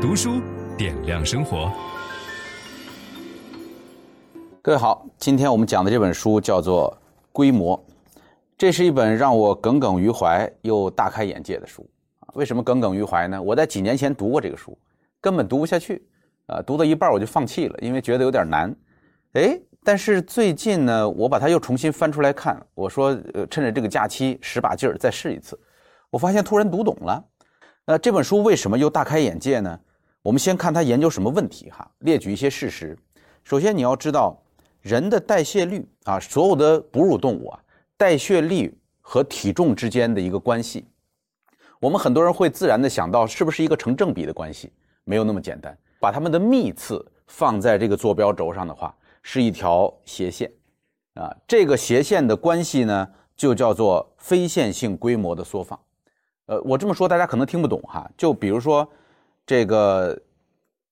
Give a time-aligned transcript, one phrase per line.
[0.00, 0.40] 读书
[0.78, 1.70] 点亮生活。
[4.62, 6.90] 各位好，今天我们讲的这本书叫做
[7.32, 7.78] 《规模》，
[8.56, 11.86] 这是一本让我耿耿于怀又大开眼界的书。
[12.32, 13.40] 为什么耿耿于怀呢？
[13.42, 14.76] 我在几年前读过这个书，
[15.20, 16.02] 根本读不下去，
[16.46, 18.74] 啊，读到一半我就放弃了，因为觉得有点难。
[19.34, 23.14] 哎，但是最近呢，我把它又重新翻出来看，我说，
[23.50, 25.60] 趁着这个假期使把劲儿再试一次，
[26.08, 27.22] 我发现突然读懂了。
[27.84, 29.78] 那这本书为什么又大开眼界呢？
[30.22, 32.96] 我们先看它研究什么问题哈，列举一些事实。
[33.42, 34.36] 首先你要知道，
[34.82, 37.60] 人的代谢率啊，所有的哺乳动物啊，
[37.96, 40.86] 代谢率和体重之间的一个关系。
[41.80, 44.70] 我们很多人会自然的想到，是不是一个成正比的关系？
[45.04, 45.76] 没有那么简单。
[45.98, 50.50] 把它们的幂次放在这个坐标轴上的话，是一条斜线，
[51.14, 55.78] 啊，这个斜线的关系呢，就叫做非线性规模的缩放。
[56.46, 58.10] 呃，我这么说大家可能听不懂哈。
[58.16, 58.86] 就比如说，
[59.50, 60.16] 这个，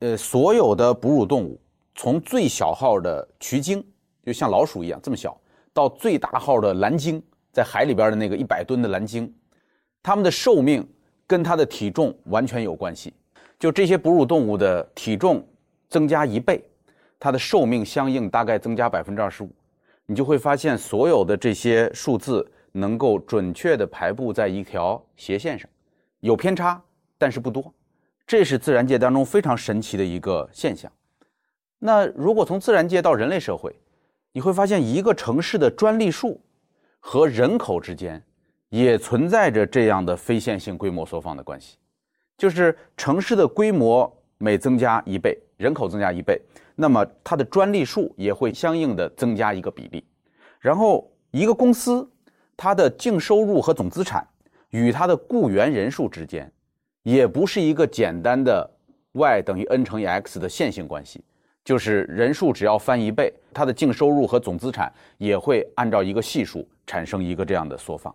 [0.00, 1.58] 呃，所有的哺乳动物，
[1.94, 3.82] 从最小号的渠鲸，
[4.26, 5.34] 就像老鼠一样这么小，
[5.72, 9.34] 到最大号的蓝鲸，在海里边的那个一百吨的蓝鲸。
[10.02, 10.86] 它们的寿命
[11.26, 13.14] 跟它的体重完全有关系。
[13.58, 15.42] 就这些哺乳动物的体重
[15.88, 16.62] 增加一倍，
[17.18, 19.50] 它的寿命相应大概增加百分之二十五。
[20.04, 25.66] 你就会发现，所有的这些数字能够准确地排布在一条斜线上，
[26.20, 26.78] 有偏差，
[27.16, 27.72] 但是不多。
[28.26, 30.90] 这是自然界当中非常神奇的一个现象。
[31.78, 33.74] 那如果从自然界到人类社会，
[34.32, 36.40] 你会发现一个城市的专利数
[37.00, 38.22] 和人口之间。
[38.72, 41.76] 也存在着这样的非线性规模缩放的关系，
[42.38, 46.40] 就是城市的规模每增加一倍，人口增加一倍，
[46.74, 50.02] 那么它的专利数也会相应的增加一个比例。
[50.58, 52.10] 然后一个公司，
[52.56, 54.26] 它的净收入和总资产
[54.70, 56.50] 与它的雇员人数之间，
[57.02, 58.68] 也不是一个简单的
[59.12, 61.22] y 等于 n 乘以 x 的线性关系，
[61.64, 68.14] 就是人数只要翻一倍，它的净收入和总资产也会按照一个系数产生一个这样的缩放。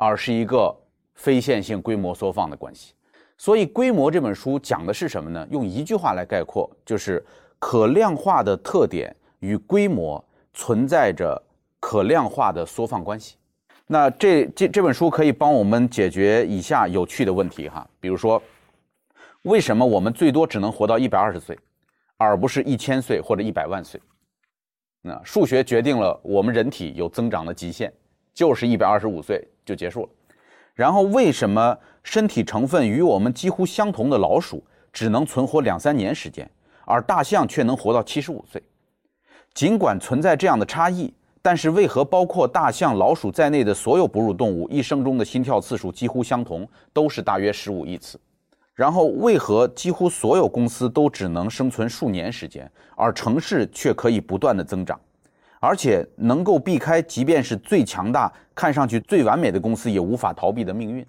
[0.00, 0.72] 而是一个
[1.14, 2.94] 非线性规模缩放的关系，
[3.36, 5.44] 所以《规模》这本书讲的是什么呢？
[5.50, 7.20] 用一句话来概括，就是
[7.58, 10.24] 可量化的特点与规模
[10.54, 11.36] 存在着
[11.80, 13.34] 可量化的缩放关系。
[13.88, 18.40] 那这这这本书可以帮我们解决以下有趣的问题哈，比如说，
[19.42, 21.58] 为什么我们最多只能活到一百二十岁，
[22.16, 24.00] 而不是一千岁或者一百万岁？
[25.02, 27.92] 那数学决定了我们人体有增长的极限，
[28.32, 29.42] 就是一百二十五岁。
[29.68, 30.08] 就结束了。
[30.72, 36.50] 然后，为什么身体成分与我们几乎相同的老鼠只能存活两三年时间，
[36.86, 38.62] 而大象却能活到七十五岁？
[39.52, 48.18] 尽管存在这样的差异，但是为何包括大象、老鼠在内的所有哺乳动物一生中的心跳次数几乎相同，都是大约十五亿次？
[48.74, 54.98] 然后，为何几乎所有公司都只能生存数年时间，而城市却可以不断的增长？
[55.60, 61.04] 而且能够避开，即便是最强大、看上去最完美的公司也无法逃避的命运。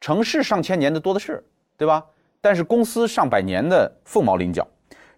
[0.00, 1.44] 城市上千年的多的是，
[1.76, 2.04] 对吧？
[2.40, 4.66] 但是公司上百年的凤毛麟角。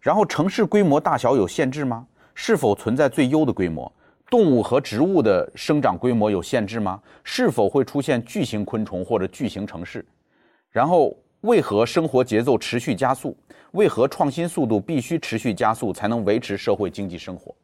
[0.00, 2.06] 然后城市规模大小有限制吗？
[2.34, 3.92] 是否存在最优的规模？
[4.32, 6.98] 动物和植物的生长规模有限制吗？
[7.22, 10.02] 是否会出现巨型昆虫或者巨型城市？
[10.70, 13.36] 然后为何生活节奏持续加速？
[13.72, 17.54] 为何创新速度必须持续加速才能维持社会经济生活？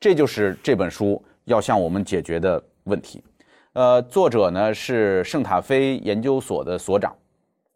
[0.00, 3.22] 这就是这本书要向我们解决的问题。
[3.74, 7.14] 呃，作者呢是圣塔菲研究所的所长，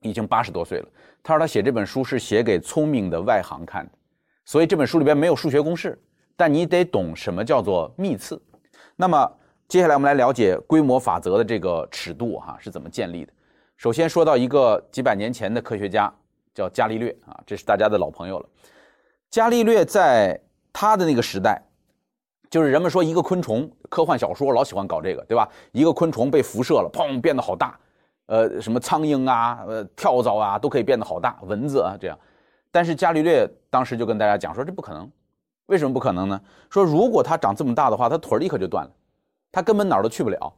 [0.00, 0.88] 已经八十多岁了。
[1.22, 3.92] 他说他写这本书是写给聪明的外行看的，
[4.44, 5.96] 所以这本书里边没有数学公式，
[6.36, 8.40] 但你得懂什么叫做幂次。
[8.94, 9.32] 那么
[9.66, 13.32] 接下来我们来了解规模法则的这个尺度哈是怎么建立的。
[13.76, 16.12] 首先说到一个几百年前的科学家
[16.54, 18.48] 叫伽利略啊，这是大家的老朋友了。
[19.30, 20.40] 伽利略在
[20.72, 21.60] 他的那个时代。
[22.48, 25.48] 就是人们说一个昆虫，科幻小说老喜欢搞这个，对吧？
[25.72, 27.76] 一个昆虫被辐射了，砰，变得好大，
[28.26, 32.16] 呃，什么苍蝇啊，呃，跳蚤啊，都可以变得好大，蚊子啊这样。
[32.70, 35.10] 但是伽利略当时就跟大家讲说，这不可能，
[35.66, 36.40] 为什么不可能呢？
[36.70, 38.90] 说如果它长这么大的话，它腿立刻就断了，
[39.52, 40.52] 它根本哪儿都去不了，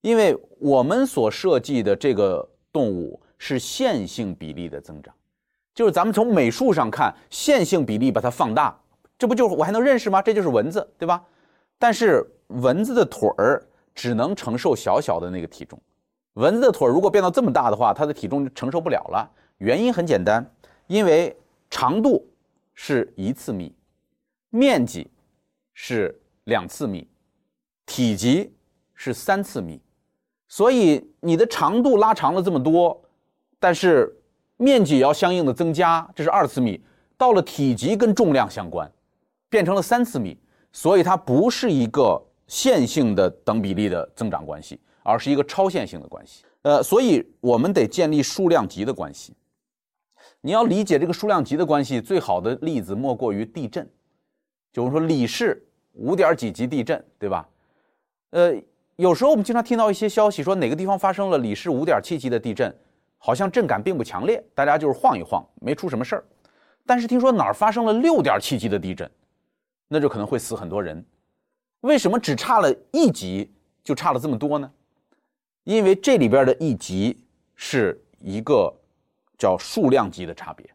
[0.00, 5.14] 因为我们所设计的这个动物是线性比例的增长，
[5.74, 8.76] 就是咱们从美术上看，线性比例把它放大。
[9.18, 10.22] 这不就是我还能认识吗？
[10.22, 11.22] 这就是蚊子，对吧？
[11.76, 13.60] 但是蚊子的腿儿
[13.94, 15.80] 只能承受小小的那个体重，
[16.34, 19.28] 蚊子的腿儿如果变到这么大的话，它的体重就承受不了了。
[19.58, 20.48] 原因很简单，
[20.86, 21.36] 因为
[21.68, 22.24] 长度
[22.74, 23.74] 是一次幂，
[24.50, 25.10] 面积
[25.72, 27.06] 是两次幂，
[27.86, 28.52] 体积
[28.94, 29.80] 是三次幂，
[30.48, 33.00] 所以你的长度拉长了这么多，
[33.58, 34.14] 但是
[34.56, 36.82] 面积也要相应的增加，这是二次幂。
[37.16, 38.90] 到了体积跟重量相关，
[39.48, 40.38] 变成了三次幂，
[40.72, 46.44] 所以它不是一个线性的等比例的增长关系，而是一个超线性的关系。
[46.62, 49.34] 呃，所以我们得建立数量级的关系。
[50.40, 53.88] 你要理解这个数量级的关系，最好的例子莫过于地震，
[54.72, 55.62] 就是说里氏
[55.92, 57.48] 五点几级地震，对吧？
[58.30, 58.54] 呃，
[58.96, 62.74] 有时候我们经常听到一些消息说哪个地方发生了里氏五点七级的地震，
[63.16, 66.24] 好像震感并不强烈，大家就是晃一晃，没出什么事儿。
[66.86, 69.10] 但是听说哪儿发生了六点七级的地震，
[69.88, 71.04] 那就可能会死很多人。
[71.80, 73.52] 为什么只差了一级
[73.84, 74.70] 就差了这么多呢？
[75.64, 77.22] 因为这里边的一级
[77.54, 78.74] 是一个
[79.36, 80.66] 叫数量级的差别，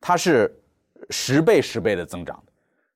[0.00, 0.56] 它是
[1.10, 2.40] 十倍十倍的增长，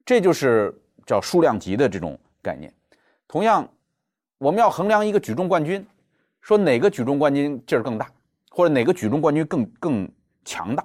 [0.04, 0.75] 这就是
[1.06, 2.72] 叫数量级的这种概念。
[3.28, 3.69] 同样，
[4.38, 5.87] 我们要衡量一个举重冠军，
[6.40, 8.10] 说哪个举重冠军劲儿更大，
[8.50, 10.12] 或者哪个举重冠军更更
[10.44, 10.84] 强大。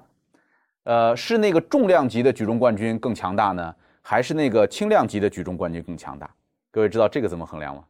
[0.84, 6.30] 呃，是那个重量级的举重冠军更强大呢，还是那个轻量级的举重冠军更强大？
[6.72, 7.84] 各位知道这个怎么衡量吗？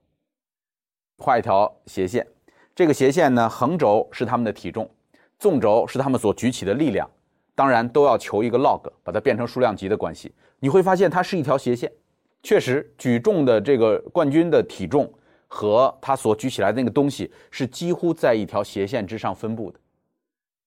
[1.17, 2.25] 画一条斜线，
[2.73, 4.89] 这个斜线呢，横轴是他们的体重，
[5.37, 7.09] 纵轴是他们所举起的力量，
[7.57, 10.31] 当然都要求一个 log，把它变成数量级的关系。
[10.59, 11.91] 你会发现它是一条斜线，
[12.43, 15.11] 确实举重的这个冠军的体重
[15.47, 19.79] 和他所举起来的那个东西是几乎在一条斜线之上分布的。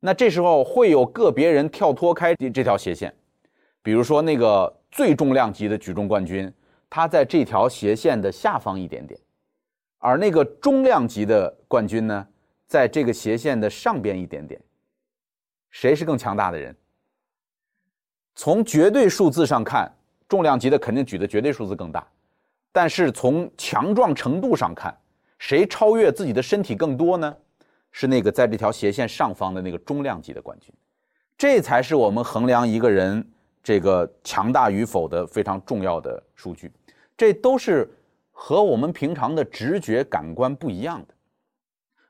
[0.01, 3.15] 那这时候会有个别人跳脱开这条斜线，
[3.85, 6.53] 比如说那个最重量级的举重冠军，
[6.89, 9.21] 他在这条斜线的下方一点点，
[9.99, 12.27] 而那个中量级的冠军呢，
[12.67, 14.61] 在这个斜线的上边一点点。
[15.71, 16.75] 谁是更强大的人？
[18.35, 19.91] 从绝对数字上看，
[20.29, 22.07] 重量级的肯定举的绝对数字更大，
[22.73, 24.97] 但是从强壮程度上看，
[25.39, 27.37] 谁超越自己的身体更多呢？
[27.93, 30.73] 是那个在这条斜线上方的那个中量级的冠军，
[31.37, 33.29] 这才是我们衡量一个人
[33.65, 36.71] 这个强大与否的非常重要的数据。
[37.17, 37.93] 这都是
[38.31, 41.15] 和我们平常的直觉感官不一样的。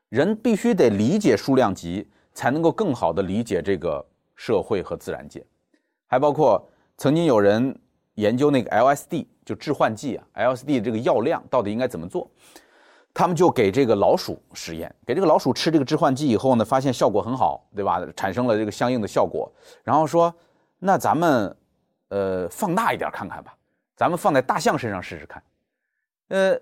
[0.09, 5.43] 人必须得理解数量级，才能够更好地理解这个社会和自然界。
[6.11, 6.61] 还包括
[6.97, 7.73] 曾经有人
[8.15, 12.29] 研究那个 LSD，就致幻剂啊，LSD 这个药量到底应该怎么做？
[13.13, 18.05] 他们就给这个老鼠实验，给这个老鼠吃这个致幻剂以后呢，发现效果很好，对吧？
[18.13, 19.49] 产生了这个相应的效果。
[19.85, 20.33] 然后说，
[20.79, 21.55] 那咱们，
[22.09, 23.55] 呃，放大一点看看吧，
[23.95, 25.41] 咱们放在大象身上试试看。
[26.27, 26.59] 呃，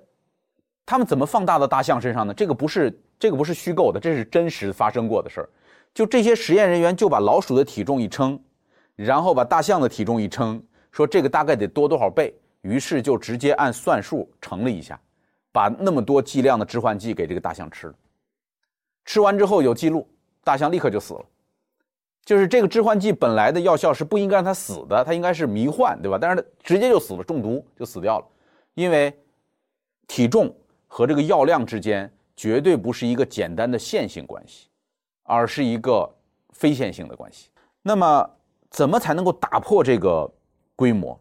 [0.85, 2.31] 他们怎么放大到大象身上呢？
[2.35, 5.49] 这个不是这个不是虚构的，这是真实发生过的事儿。
[5.91, 8.39] 就这些实验人员就把老鼠的体重一称，
[9.05, 10.61] 然后把大象的体重一称，
[10.91, 14.99] 说这个大概得多多少倍，于是就直接按算术乘了一下。
[15.51, 17.93] 把那么多剂量的致幻剂给这个大象吃了，
[19.03, 20.07] 吃完之后有记录，
[20.43, 21.25] 大象立刻就死了。
[22.23, 26.19] 就是这个致幻剂本来的药效是不应该让它死的，它应该是迷幻，对吧？
[26.21, 28.25] 但是它直接就死了，中毒就死掉了。
[28.75, 29.11] 因为
[30.07, 30.55] 体重
[30.87, 34.67] 和这个药量之间绝对不是一个简单的线性关系，
[35.23, 36.07] 而是一个
[36.51, 37.49] 非线性的关系。
[37.81, 38.29] 那么，
[38.69, 40.31] 怎么才能够打破这个
[40.75, 41.19] 规模？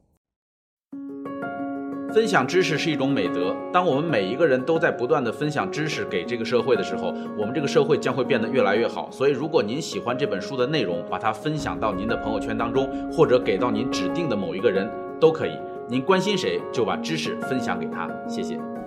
[2.15, 3.55] 分享知识是一种美德。
[3.71, 7.09] 当我们每一个人都在不断地分享知识给这个社会的时候，
[7.39, 9.11] 我们这个社会将会变得越来越好。
[9.11, 15.53] 所以，如果您喜欢这本书的内容，把它分享到您的朋友圈当中，或者给到您指定的某一个人都可以。
[15.87, 18.11] 您关心谁，就把知识分享给他。
[18.27, 18.59] 谢谢。